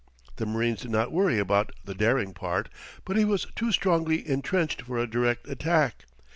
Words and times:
The 0.37 0.47
marines 0.47 0.81
did 0.81 0.89
not 0.89 1.11
worry 1.11 1.37
about 1.37 1.73
the 1.85 1.93
daring 1.93 2.33
part; 2.33 2.69
but 3.05 3.17
he 3.17 3.23
was 3.23 3.45
too 3.55 3.71
strongly 3.71 4.27
intrenched 4.27 4.81
for 4.81 4.97
a 4.97 5.05
direct 5.05 5.47
attack. 5.47 6.05